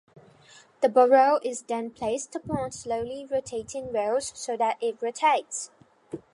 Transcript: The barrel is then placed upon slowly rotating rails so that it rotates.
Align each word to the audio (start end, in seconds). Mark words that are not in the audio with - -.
The 0.81 0.89
barrel 0.89 1.39
is 1.43 1.61
then 1.61 1.91
placed 1.91 2.35
upon 2.35 2.71
slowly 2.71 3.27
rotating 3.29 3.93
rails 3.93 4.31
so 4.33 4.57
that 4.57 4.81
it 4.81 4.99
rotates. 4.99 5.69